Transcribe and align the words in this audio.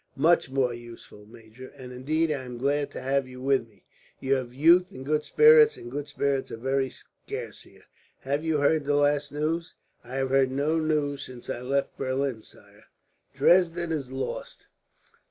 "Much 0.17 0.49
more 0.49 0.73
useful, 0.73 1.27
major; 1.27 1.67
and 1.75 1.93
indeed, 1.93 2.31
I 2.31 2.43
am 2.43 2.57
glad 2.57 2.89
to 2.89 3.01
have 3.01 3.27
you 3.27 3.39
with 3.39 3.67
me. 3.67 3.83
You 4.19 4.33
have 4.33 4.51
youth 4.51 4.89
and 4.89 5.05
good 5.05 5.23
spirits, 5.25 5.77
and 5.77 5.91
good 5.91 6.07
spirits 6.07 6.49
are 6.51 6.57
very 6.57 6.89
scarce 6.89 7.61
here. 7.61 7.83
Have 8.21 8.43
you 8.43 8.57
heard 8.61 8.85
the 8.85 8.95
last 8.95 9.31
news?" 9.31 9.75
"I 10.03 10.15
have 10.15 10.31
heard 10.31 10.49
no 10.49 10.79
news 10.79 11.21
since 11.23 11.51
I 11.51 11.61
left 11.61 11.97
Berlin, 11.99 12.41
sire." 12.41 12.85
"Dresden 13.35 13.91
is 13.91 14.11
lost. 14.11 14.65